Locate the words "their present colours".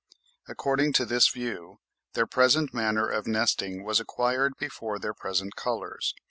4.97-6.15